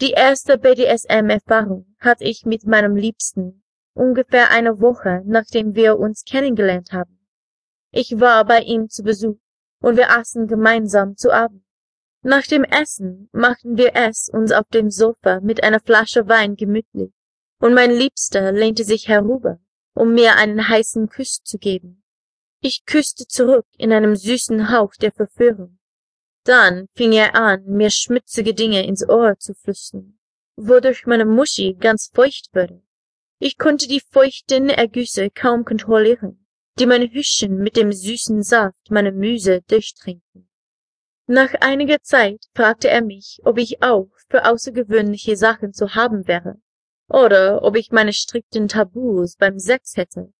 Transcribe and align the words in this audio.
Die 0.00 0.12
erste 0.12 0.56
BDSM-Erfahrung 0.56 1.94
hatte 1.98 2.24
ich 2.24 2.46
mit 2.46 2.64
meinem 2.66 2.96
Liebsten 2.96 3.62
ungefähr 3.92 4.50
eine 4.50 4.80
Woche, 4.80 5.22
nachdem 5.26 5.74
wir 5.74 5.98
uns 5.98 6.24
kennengelernt 6.24 6.92
haben. 6.92 7.18
Ich 7.90 8.18
war 8.18 8.46
bei 8.46 8.60
ihm 8.60 8.88
zu 8.88 9.02
Besuch 9.02 9.36
und 9.82 9.98
wir 9.98 10.10
aßen 10.10 10.46
gemeinsam 10.46 11.16
zu 11.16 11.30
Abend. 11.30 11.62
Nach 12.22 12.46
dem 12.46 12.64
Essen 12.64 13.28
machten 13.32 13.76
wir 13.76 13.94
es 13.94 14.30
uns 14.32 14.52
auf 14.52 14.68
dem 14.68 14.90
Sofa 14.90 15.40
mit 15.40 15.62
einer 15.62 15.80
Flasche 15.80 16.26
Wein 16.28 16.56
gemütlich, 16.56 17.12
und 17.58 17.74
mein 17.74 17.90
Liebster 17.90 18.52
lehnte 18.52 18.84
sich 18.84 19.06
herüber, 19.06 19.58
um 19.94 20.14
mir 20.14 20.36
einen 20.36 20.66
heißen 20.66 21.10
Kuss 21.10 21.42
zu 21.42 21.58
geben. 21.58 22.02
Ich 22.62 22.86
küsste 22.86 23.26
zurück 23.26 23.66
in 23.76 23.92
einem 23.92 24.16
süßen 24.16 24.70
Hauch 24.70 24.94
der 24.94 25.12
Verführung. 25.12 25.78
Dann 26.50 26.88
fing 26.96 27.12
er 27.12 27.36
an, 27.36 27.62
mir 27.64 27.90
schmutzige 27.90 28.54
Dinge 28.54 28.84
ins 28.84 29.08
Ohr 29.08 29.38
zu 29.38 29.54
flüstern, 29.54 30.18
wodurch 30.56 31.06
meine 31.06 31.24
Muschi 31.24 31.76
ganz 31.78 32.10
feucht 32.12 32.48
wurde. 32.52 32.82
Ich 33.38 33.56
konnte 33.56 33.86
die 33.86 34.00
feuchten 34.00 34.68
Ergüsse 34.68 35.30
kaum 35.30 35.64
kontrollieren, 35.64 36.44
die 36.76 36.86
mein 36.86 37.08
Hüschen 37.08 37.58
mit 37.58 37.76
dem 37.76 37.92
süßen 37.92 38.42
Saft 38.42 38.90
meiner 38.90 39.12
Müse 39.12 39.60
durchtrinken. 39.68 40.50
Nach 41.28 41.54
einiger 41.60 42.02
Zeit 42.02 42.44
fragte 42.52 42.88
er 42.88 43.02
mich, 43.02 43.38
ob 43.44 43.56
ich 43.56 43.80
auch 43.84 44.10
für 44.28 44.44
außergewöhnliche 44.44 45.36
Sachen 45.36 45.72
zu 45.72 45.94
haben 45.94 46.26
wäre, 46.26 46.56
oder 47.08 47.62
ob 47.62 47.76
ich 47.76 47.92
meine 47.92 48.12
strikten 48.12 48.66
Tabus 48.66 49.36
beim 49.36 49.60
Sex 49.60 49.96
hätte. 49.96 50.32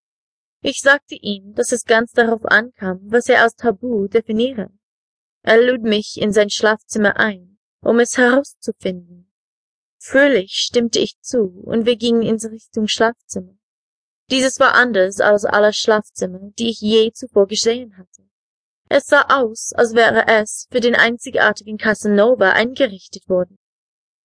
Ich 0.61 0.81
sagte 0.81 1.15
ihm, 1.15 1.55
dass 1.55 1.71
es 1.71 1.85
ganz 1.85 2.11
darauf 2.11 2.45
ankam, 2.47 2.99
was 3.05 3.29
er 3.29 3.45
als 3.45 3.55
Tabu 3.55 4.09
definiere. 4.09 4.73
Er 5.43 5.61
lud 5.61 5.83
mich 5.83 6.21
in 6.21 6.33
sein 6.33 6.51
Schlafzimmer 6.51 7.17
ein, 7.19 7.59
um 7.81 7.99
es 7.99 8.19
herauszufinden. 8.19 9.33
Fröhlich 9.99 10.53
stimmte 10.53 10.99
ich 10.99 11.19
zu, 11.21 11.63
und 11.65 11.87
wir 11.87 11.97
gingen 11.97 12.23
in 12.23 12.37
Richtung 12.37 12.89
Schlafzimmer. 12.89 13.55
Dieses 14.31 14.61
war 14.61 14.75
anders 14.75 15.21
als 15.21 15.45
alle 15.45 15.73
Schlafzimmer, 15.73 16.53
die 16.59 16.71
ich 16.71 16.81
je 16.81 17.11
zuvor 17.13 17.47
gesehen 17.47 17.97
hatte. 17.97 18.23
Es 18.89 19.07
sah 19.07 19.23
aus, 19.29 19.73
als 19.73 19.95
wäre 19.95 20.27
es 20.27 20.67
für 20.71 20.81
den 20.81 20.95
einzigartigen 20.95 21.79
Casanova 21.79 22.53
eingerichtet 22.53 23.29
worden. 23.29 23.59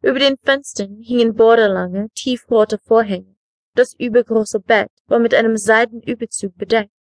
Über 0.02 0.19
den 0.19 0.38
Fenstern 0.38 1.02
hingen 1.02 1.35
borderlange, 1.35 2.09
tiefrote 2.13 2.77
Vorhänge. 2.79 3.35
Das 3.73 3.94
übergroße 3.94 4.59
Bett 4.59 4.91
war 5.07 5.19
mit 5.19 5.33
einem 5.33 5.57
Seidenüberzug 5.57 6.55
bedeckt, 6.57 6.94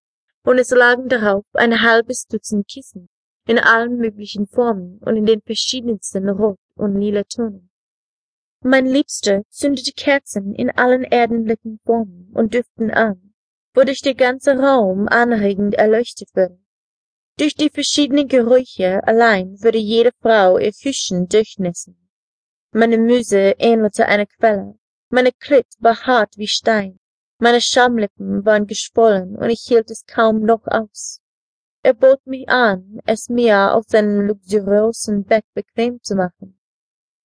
und 0.43 0.57
es 0.57 0.71
lagen 0.71 1.07
darauf 1.07 1.45
ein 1.53 1.81
halbes 1.81 2.25
Dutzend 2.27 2.67
Kissen, 2.67 3.07
in 3.47 3.59
allen 3.59 3.97
möglichen 3.97 4.47
Formen 4.47 4.99
und 4.99 5.15
in 5.15 5.25
den 5.25 5.41
verschiedensten 5.41 6.29
Rot- 6.29 6.57
und 6.75 6.99
lila 6.99 7.23
Tönen. 7.23 7.69
Mein 8.61 8.87
Liebster 8.87 9.43
zündete 9.49 9.91
Kerzen 9.91 10.55
in 10.55 10.71
allen 10.71 11.03
erdenlichen 11.03 11.79
Formen 11.85 12.31
und 12.33 12.53
Düften 12.53 12.89
an, 12.89 13.33
wodurch 13.75 14.01
der 14.01 14.15
ganze 14.15 14.57
Raum 14.57 15.07
anregend 15.07 15.75
erleuchtet 15.75 16.29
wurde. 16.33 16.59
Durch 17.37 17.53
die 17.55 17.69
verschiedenen 17.69 18.27
Gerüche 18.27 19.05
allein 19.05 19.61
würde 19.61 19.77
jede 19.77 20.11
Frau 20.21 20.57
ihr 20.57 20.73
Füßchen 20.73 21.27
durchnässen. 21.27 22.09
Meine 22.71 22.97
Müse 22.97 23.55
ähnelte 23.59 24.07
einer 24.07 24.25
Quelle, 24.25 24.79
meine 25.09 25.31
Klit 25.31 25.67
war 25.79 26.07
hart 26.07 26.37
wie 26.37 26.47
Stein, 26.47 26.99
meine 27.37 27.61
Schamlippen 27.61 28.45
waren 28.45 28.65
geschwollen 28.65 29.35
und 29.35 29.49
ich 29.49 29.65
hielt 29.67 29.91
es 29.91 30.05
kaum 30.05 30.39
noch 30.39 30.65
aus. 30.65 31.21
Er 31.85 31.93
bot 31.93 32.25
mich 32.25 32.49
an, 32.49 32.99
es 33.05 33.29
mir 33.29 33.75
auf 33.75 33.85
seinem 33.87 34.21
luxuriösen 34.21 35.23
Bett 35.23 35.45
bequem 35.53 36.01
zu 36.01 36.15
machen. 36.15 36.59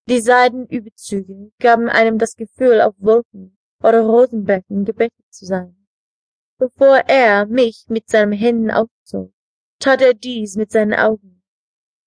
Die 0.06 0.20
Seidenüberzüge 0.20 1.50
gaben 1.58 1.88
einem 1.88 2.18
das 2.18 2.36
Gefühl, 2.36 2.82
auf 2.82 2.94
Wolken 2.98 3.56
oder 3.82 4.02
Rosenbecken 4.02 4.84
gebettet 4.84 5.24
zu 5.30 5.46
sein. 5.46 5.86
Bevor 6.58 6.96
er 7.08 7.46
mich 7.46 7.86
mit 7.88 8.10
seinen 8.10 8.32
Händen 8.32 8.70
aufzog, 8.70 9.32
tat 9.78 10.02
er 10.02 10.12
dies 10.12 10.56
mit 10.56 10.70
seinen 10.70 10.92
Augen. 10.92 11.42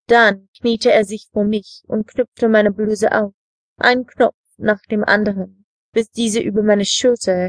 Dann 0.07 0.51
kniete 0.61 0.93
er 0.93 1.07
sich 1.07 1.31
vor 1.33 1.45
mich 1.45 1.85
und 1.87 2.07
knüpfte 2.07 2.51
meine 2.51 2.71
Bluse 2.71 3.12
auf, 3.12 3.33
einen 3.79 4.05
Knopf 4.05 4.37
nach 4.59 4.83
dem 4.91 5.05
anderen, 5.05 5.65
bis 5.95 6.11
diese 6.11 6.41
über 6.41 6.62
meine 6.62 6.85
Schulter 6.85 7.49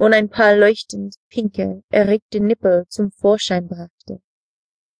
und 0.00 0.14
ein 0.14 0.30
paar 0.30 0.56
leuchtend 0.56 1.16
pinke, 1.28 1.82
erregte 1.90 2.40
Nippel 2.40 2.86
zum 2.88 3.12
Vorschein 3.12 3.68
brachte. 3.68 4.22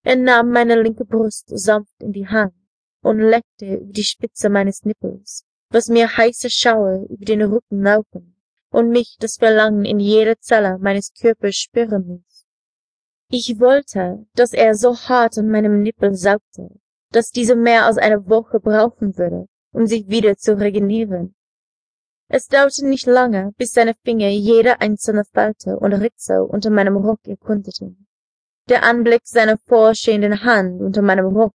Er 0.04 0.16
nahm 0.16 0.50
meine 0.50 0.80
linke 0.82 1.06
Brust 1.06 1.46
sanft 1.48 2.02
in 2.02 2.12
die 2.12 2.28
Hand 2.28 2.52
und 3.02 3.18
leckte 3.18 3.76
über 3.76 3.92
die 3.94 4.04
Spitze 4.04 4.50
meines 4.50 4.84
Nippels, 4.84 5.46
was 5.70 5.88
mir 5.88 6.18
heiße 6.18 6.50
Schauer 6.50 7.06
über 7.08 7.24
den 7.24 7.40
Rücken 7.40 7.82
laufen 7.82 8.36
und 8.68 8.90
mich 8.90 9.16
das 9.18 9.36
Verlangen 9.36 9.86
in 9.86 10.00
jeder 10.00 10.38
Zelle 10.38 10.76
meines 10.78 11.14
Körpers 11.18 11.56
spüren 11.56 12.06
ließ. 12.06 12.46
Ich 13.30 13.58
wollte, 13.58 14.26
dass 14.34 14.52
er 14.52 14.74
so 14.74 14.94
hart 14.94 15.38
an 15.38 15.48
meinem 15.48 15.80
Nippel 15.80 16.14
saugte, 16.14 16.68
dass 17.10 17.30
diese 17.30 17.56
mehr 17.56 17.86
als 17.86 17.96
eine 17.96 18.28
Woche 18.28 18.60
brauchen 18.60 19.16
würde, 19.16 19.46
um 19.72 19.86
sich 19.86 20.08
wieder 20.08 20.36
zu 20.36 20.58
regenerieren. 20.58 21.34
Es 22.32 22.46
dauerte 22.46 22.86
nicht 22.86 23.06
lange, 23.06 23.52
bis 23.58 23.72
seine 23.72 23.94
Finger 24.04 24.28
jede 24.28 24.80
einzelne 24.80 25.24
Falte 25.24 25.76
und 25.76 25.92
Ritze 25.92 26.44
unter 26.44 26.70
meinem 26.70 26.94
Rock 26.94 27.18
erkundeten. 27.26 28.06
Der 28.68 28.84
Anblick 28.84 29.22
seiner 29.24 29.58
vorstehenden 29.66 30.44
Hand 30.44 30.80
unter 30.80 31.02
meinem 31.02 31.26
Rock 31.26 31.52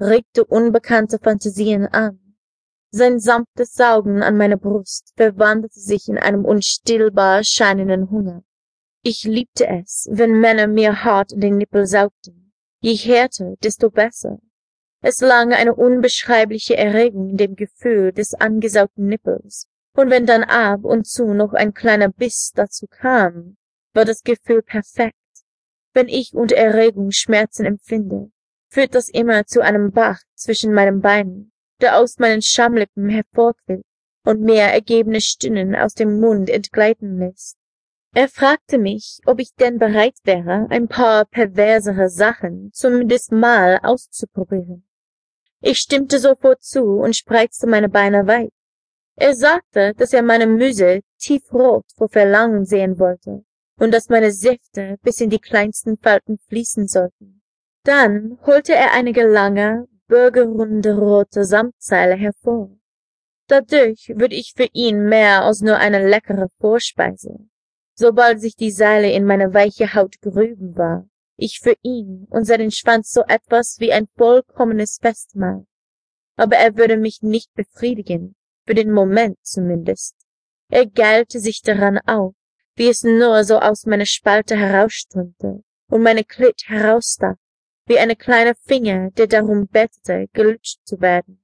regte 0.00 0.44
unbekannte 0.44 1.18
Fantasien 1.18 1.88
an. 1.88 2.36
Sein 2.92 3.18
sanftes 3.18 3.74
Saugen 3.74 4.22
an 4.22 4.36
meiner 4.36 4.58
Brust 4.58 5.12
verwandelte 5.16 5.80
sich 5.80 6.08
in 6.08 6.18
einem 6.18 6.44
unstillbar 6.44 7.42
scheinenden 7.42 8.08
Hunger. 8.08 8.44
Ich 9.02 9.24
liebte 9.24 9.66
es, 9.66 10.06
wenn 10.08 10.38
Männer 10.38 10.68
mir 10.68 11.02
hart 11.02 11.32
in 11.32 11.40
den 11.40 11.56
Nippel 11.56 11.84
saugten. 11.84 12.52
Je 12.80 12.94
härter, 12.94 13.56
desto 13.60 13.90
besser. 13.90 14.38
Es 15.00 15.20
lag 15.20 15.48
eine 15.48 15.74
unbeschreibliche 15.74 16.76
Erregung 16.76 17.30
in 17.30 17.38
dem 17.38 17.56
Gefühl 17.56 18.12
des 18.12 18.34
angesaugten 18.34 19.06
Nippels, 19.06 19.66
und 19.94 20.10
wenn 20.10 20.26
dann 20.26 20.44
ab 20.44 20.84
und 20.84 21.06
zu 21.06 21.34
noch 21.34 21.52
ein 21.52 21.74
kleiner 21.74 22.08
Biss 22.08 22.52
dazu 22.54 22.86
kam, 22.86 23.56
war 23.92 24.04
das 24.04 24.22
Gefühl 24.22 24.62
perfekt. 24.62 25.16
Wenn 25.92 26.08
ich 26.08 26.32
unter 26.34 26.56
Erregung 26.56 27.10
Schmerzen 27.10 27.66
empfinde, 27.66 28.30
führt 28.70 28.94
das 28.94 29.10
immer 29.10 29.44
zu 29.44 29.60
einem 29.60 29.92
Bach 29.92 30.20
zwischen 30.34 30.72
meinen 30.72 31.02
Beinen, 31.02 31.52
der 31.80 31.98
aus 31.98 32.18
meinen 32.18 32.40
Schamlippen 32.40 33.10
hervorquillt 33.10 33.84
und 34.24 34.40
mir 34.40 34.62
ergebene 34.62 35.20
Stimmen 35.20 35.74
aus 35.74 35.94
dem 35.94 36.20
Mund 36.20 36.48
entgleiten 36.48 37.18
lässt. 37.18 37.58
Er 38.14 38.28
fragte 38.28 38.78
mich, 38.78 39.20
ob 39.26 39.40
ich 39.40 39.54
denn 39.54 39.78
bereit 39.78 40.16
wäre, 40.24 40.66
ein 40.70 40.88
paar 40.88 41.24
perversere 41.24 42.08
Sachen 42.08 42.70
zumindest 42.72 43.32
mal 43.32 43.78
auszuprobieren. 43.82 44.86
Ich 45.60 45.78
stimmte 45.78 46.18
sofort 46.18 46.62
zu 46.62 46.82
und 46.82 47.16
spreizte 47.16 47.66
meine 47.66 47.88
Beine 47.88 48.26
weit. 48.26 48.52
Er 49.16 49.34
sagte, 49.34 49.94
dass 49.96 50.12
er 50.12 50.22
meine 50.22 50.46
Müse 50.46 51.00
tiefrot 51.18 51.84
vor 51.96 52.08
Verlangen 52.08 52.64
sehen 52.64 52.98
wollte 52.98 53.44
und 53.78 53.92
dass 53.92 54.08
meine 54.08 54.32
Säfte 54.32 54.98
bis 55.02 55.20
in 55.20 55.30
die 55.30 55.38
kleinsten 55.38 55.98
Falten 55.98 56.38
fließen 56.48 56.88
sollten. 56.88 57.42
Dann 57.84 58.38
holte 58.46 58.74
er 58.74 58.92
einige 58.92 59.26
lange, 59.26 59.86
bürgerrunde 60.06 60.96
rote 60.96 61.44
Samtseile 61.44 62.14
hervor. 62.14 62.70
Dadurch 63.48 64.12
würde 64.14 64.36
ich 64.36 64.54
für 64.56 64.68
ihn 64.72 65.08
mehr 65.08 65.44
als 65.44 65.60
nur 65.60 65.76
eine 65.76 66.08
leckere 66.08 66.48
Vorspeise. 66.60 67.38
Sobald 67.94 68.40
sich 68.40 68.56
die 68.56 68.70
Seile 68.70 69.12
in 69.12 69.24
meine 69.24 69.52
weiche 69.52 69.94
Haut 69.94 70.20
grüben 70.20 70.76
war, 70.76 71.06
ich 71.36 71.60
für 71.60 71.74
ihn 71.82 72.26
und 72.30 72.44
seinen 72.44 72.70
Schwanz 72.70 73.10
so 73.10 73.22
etwas 73.26 73.76
wie 73.78 73.92
ein 73.92 74.06
vollkommenes 74.16 74.98
Festmahl. 75.02 75.66
Aber 76.36 76.56
er 76.56 76.76
würde 76.76 76.96
mich 76.96 77.20
nicht 77.22 77.52
befriedigen, 77.54 78.34
für 78.66 78.74
den 78.74 78.92
Moment 78.92 79.38
zumindest. 79.42 80.14
Er 80.70 80.86
geilte 80.86 81.40
sich 81.40 81.60
daran 81.62 81.98
auf, 82.06 82.34
wie 82.76 82.88
es 82.88 83.02
nur 83.02 83.44
so 83.44 83.58
aus 83.58 83.86
meiner 83.86 84.06
Spalte 84.06 84.56
herausströmte 84.56 85.62
und 85.88 86.02
meine 86.02 86.24
Klit 86.24 86.62
herausstach, 86.66 87.36
wie 87.86 87.98
eine 87.98 88.16
kleine 88.16 88.54
Finger, 88.54 89.10
der 89.10 89.26
darum 89.26 89.66
bettete, 89.66 90.28
gelutscht 90.32 90.78
zu 90.84 91.00
werden. 91.00 91.42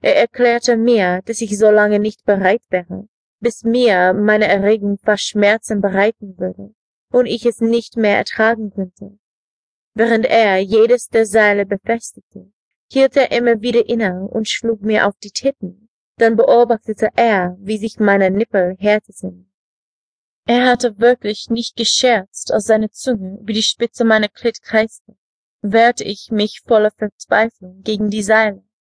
Er 0.00 0.16
erklärte 0.16 0.76
mir, 0.76 1.20
dass 1.24 1.40
ich 1.40 1.58
so 1.58 1.70
lange 1.70 1.98
nicht 1.98 2.24
bereit 2.24 2.62
wäre, 2.70 3.08
bis 3.40 3.64
mir 3.64 4.14
meine 4.14 4.46
Erregung 4.46 4.98
fast 4.98 5.24
Schmerzen 5.24 5.80
bereiten 5.80 6.38
würde 6.38 6.74
und 7.10 7.26
ich 7.26 7.44
es 7.44 7.60
nicht 7.60 7.96
mehr 7.96 8.16
ertragen 8.16 8.70
könnte. 8.70 9.18
Während 9.94 10.26
er 10.26 10.58
jedes 10.58 11.08
der 11.08 11.26
Seile 11.26 11.66
befestigte, 11.66 12.50
hielt 12.90 13.16
er 13.16 13.32
immer 13.32 13.60
wieder 13.60 13.88
inne 13.88 14.26
und 14.28 14.48
schlug 14.48 14.82
mir 14.82 15.06
auf 15.06 15.14
die 15.22 15.30
Titten 15.30 15.83
dann 16.16 16.36
beobachtete 16.36 17.10
er, 17.14 17.56
wie 17.60 17.78
sich 17.78 17.98
meine 17.98 18.30
Nippel 18.30 18.76
härteten. 18.78 19.50
Er 20.46 20.66
hatte 20.66 20.98
wirklich 20.98 21.48
nicht 21.48 21.76
gescherzt, 21.76 22.52
als 22.52 22.66
seine 22.66 22.90
Zunge 22.90 23.38
über 23.40 23.52
die 23.52 23.62
Spitze 23.62 24.04
meiner 24.04 24.28
Klit 24.28 24.62
kreiste, 24.62 25.16
wehrte 25.62 26.04
ich 26.04 26.30
mich 26.30 26.60
voller 26.64 26.90
Verzweiflung 26.90 27.82
gegen 27.82 28.10
die 28.10 28.22
Seile, 28.22 28.63